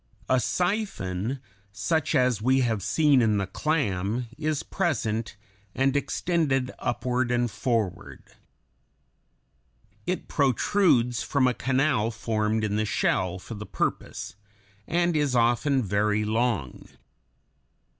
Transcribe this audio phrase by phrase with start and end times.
[0.27, 1.39] A siphon,
[1.71, 5.35] such as we have seen in the clam, is present
[5.75, 8.23] and extended upward and forward.
[10.07, 14.33] It protrudes from a canal formed in the shell for the purpose,
[14.87, 16.87] and is often very long.